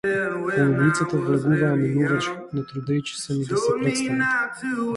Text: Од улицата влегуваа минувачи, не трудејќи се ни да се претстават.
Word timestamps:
Од 0.51 0.61
улицата 0.77 1.19
влегуваа 1.25 1.69
минувачи, 1.81 2.35
не 2.57 2.65
трудејќи 2.73 3.21
се 3.25 3.39
ни 3.41 3.47
да 3.53 3.63
се 3.67 3.79
претстават. 3.85 4.65